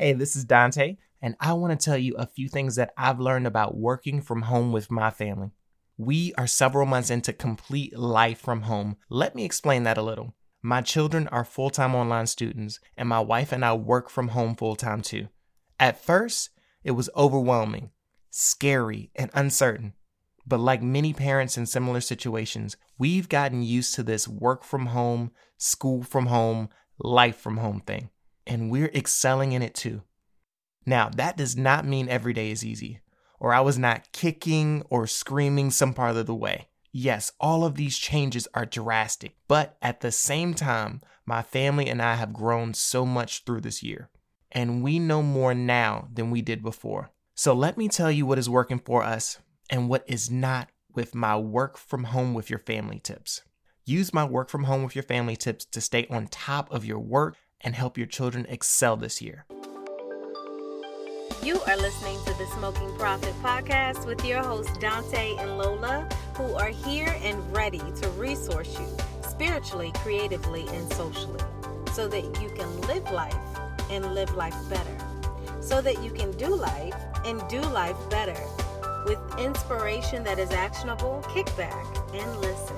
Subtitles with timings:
[0.00, 3.20] Hey, this is Dante, and I want to tell you a few things that I've
[3.20, 5.50] learned about working from home with my family.
[5.98, 8.96] We are several months into complete life from home.
[9.10, 10.34] Let me explain that a little.
[10.62, 14.54] My children are full time online students, and my wife and I work from home
[14.54, 15.28] full time too.
[15.78, 16.48] At first,
[16.82, 17.90] it was overwhelming,
[18.30, 19.92] scary, and uncertain.
[20.46, 25.32] But like many parents in similar situations, we've gotten used to this work from home,
[25.58, 28.08] school from home, life from home thing
[28.46, 30.02] and we're excelling in it too.
[30.86, 33.00] Now, that does not mean every day is easy,
[33.38, 36.68] or I was not kicking or screaming some part of the way.
[36.92, 42.02] Yes, all of these changes are drastic, but at the same time, my family and
[42.02, 44.10] I have grown so much through this year,
[44.50, 47.10] and we know more now than we did before.
[47.36, 49.38] So let me tell you what is working for us
[49.70, 53.42] and what is not with my work from home with your family tips.
[53.84, 56.98] Use my work from home with your family tips to stay on top of your
[56.98, 59.44] work and help your children excel this year.
[61.42, 66.54] You are listening to the Smoking Prophet Podcast with your hosts Dante and Lola, who
[66.54, 68.86] are here and ready to resource you
[69.22, 71.40] spiritually, creatively, and socially
[71.92, 73.34] so that you can live life
[73.90, 74.96] and live life better.
[75.60, 78.38] So that you can do life and do life better.
[79.06, 82.76] With inspiration that is actionable, kick back and listen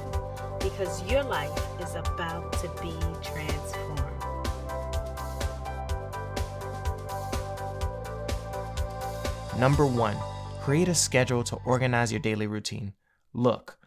[0.61, 4.02] because your life is about to be transformed.
[9.59, 10.17] Number one,
[10.63, 12.95] create a schedule to organize your daily routine.
[13.35, 13.79] Look,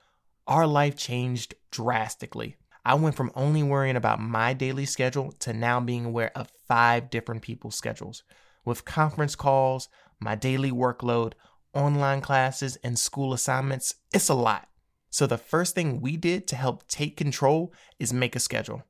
[0.46, 2.58] our life changed drastically.
[2.86, 7.10] I went from only worrying about my daily schedule to now being aware of five
[7.10, 8.24] different people's schedules.
[8.64, 11.34] With conference calls, my daily workload,
[11.74, 14.70] online classes, and school assignments, it's a lot.
[15.10, 18.84] So, the first thing we did to help take control is make a schedule.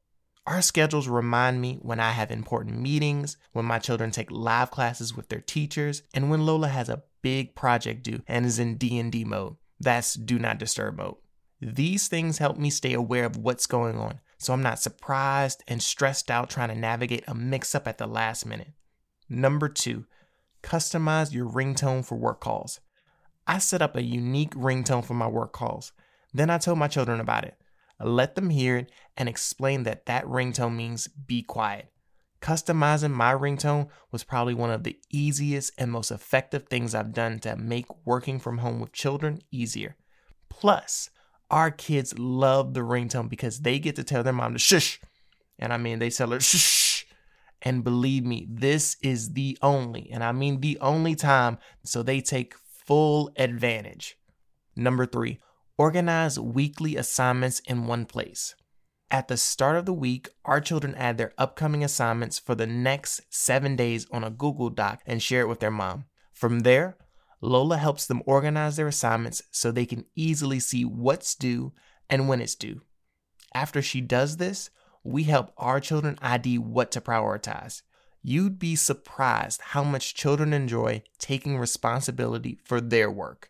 [0.47, 5.15] Our schedules remind me when I have important meetings, when my children take live classes
[5.15, 9.25] with their teachers, and when Lola has a big project due and is in D&D
[9.25, 9.55] mode.
[9.79, 11.15] That's do not disturb mode.
[11.59, 15.81] These things help me stay aware of what's going on, so I'm not surprised and
[15.81, 18.73] stressed out trying to navigate a mix up at the last minute.
[19.27, 20.05] Number 2,
[20.61, 22.79] customize your ringtone for work calls.
[23.47, 25.91] I set up a unique ringtone for my work calls.
[26.33, 27.55] Then I told my children about it
[27.99, 31.91] let them hear it, and explain that that ringtone means be quiet.
[32.41, 37.39] Customizing my ringtone was probably one of the easiest and most effective things I've done
[37.39, 39.95] to make working from home with children easier.
[40.49, 41.09] Plus,
[41.49, 44.99] our kids love the ringtone because they get to tell their mom to shush.
[45.57, 47.07] And I mean, they tell her shush.
[47.61, 52.21] And believe me, this is the only, and I mean the only time, so they
[52.21, 52.53] take
[52.85, 54.17] full advantage.
[54.75, 55.39] Number three,
[55.77, 58.55] Organize weekly assignments in one place.
[59.11, 63.21] At the start of the week, our children add their upcoming assignments for the next
[63.29, 66.05] seven days on a Google Doc and share it with their mom.
[66.31, 66.95] From there,
[67.41, 71.73] Lola helps them organize their assignments so they can easily see what's due
[72.09, 72.79] and when it's due.
[73.53, 74.69] After she does this,
[75.03, 77.81] we help our children ID what to prioritize.
[78.23, 83.49] You'd be surprised how much children enjoy taking responsibility for their work.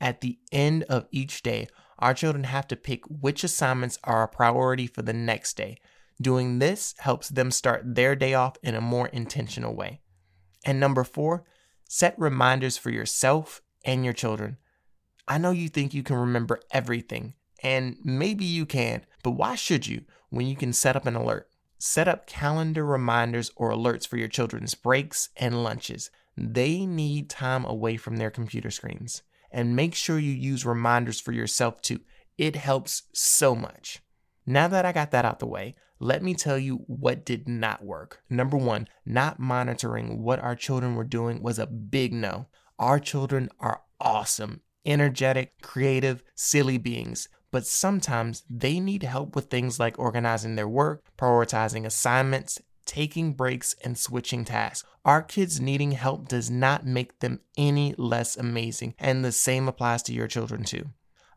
[0.00, 1.68] At the end of each day,
[1.98, 5.78] our children have to pick which assignments are a priority for the next day.
[6.20, 10.00] Doing this helps them start their day off in a more intentional way.
[10.64, 11.44] And number four,
[11.88, 14.58] set reminders for yourself and your children.
[15.28, 19.86] I know you think you can remember everything, and maybe you can, but why should
[19.86, 21.48] you when you can set up an alert?
[21.78, 26.10] Set up calendar reminders or alerts for your children's breaks and lunches.
[26.36, 31.32] They need time away from their computer screens and make sure you use reminders for
[31.32, 32.00] yourself too.
[32.38, 34.02] It helps so much.
[34.46, 37.84] Now that I got that out the way, let me tell you what did not
[37.84, 38.20] work.
[38.28, 42.48] Number one, not monitoring what our children were doing was a big no.
[42.78, 49.80] Our children are awesome, energetic, creative, silly beings, but sometimes they need help with things
[49.80, 54.88] like organizing their work, prioritizing assignments, taking breaks, and switching tasks.
[55.04, 60.02] Our kids needing help does not make them any less amazing, and the same applies
[60.04, 60.90] to your children too.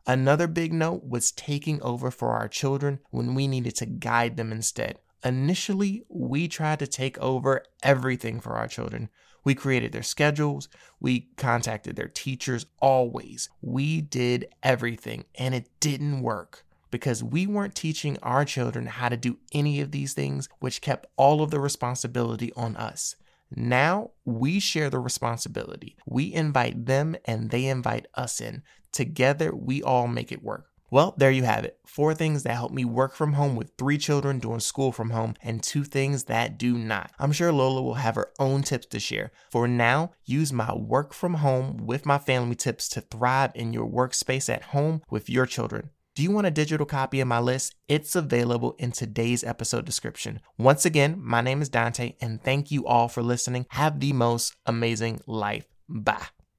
[0.06, 4.50] Another big note was taking over for our children when we needed to guide them
[4.50, 4.98] instead.
[5.22, 9.10] Initially, we tried to take over everything for our children.
[9.44, 10.68] We created their schedules,
[10.98, 13.48] we contacted their teachers always.
[13.60, 19.16] We did everything, and it didn't work because we weren't teaching our children how to
[19.16, 23.16] do any of these things, which kept all of the responsibility on us.
[23.54, 25.96] Now we share the responsibility.
[26.06, 28.62] We invite them and they invite us in.
[28.92, 30.70] Together, we all make it work.
[30.92, 31.78] Well, there you have it.
[31.86, 35.34] Four things that help me work from home with three children doing school from home,
[35.40, 37.12] and two things that do not.
[37.16, 39.30] I'm sure Lola will have her own tips to share.
[39.52, 43.88] For now, use my work from home with my family tips to thrive in your
[43.88, 45.90] workspace at home with your children.
[46.20, 47.76] Do you want a digital copy of my list?
[47.88, 50.42] It's available in today's episode description.
[50.58, 53.64] Once again, my name is Dante, and thank you all for listening.
[53.70, 55.64] Have the most amazing life.
[55.88, 56.26] Bye.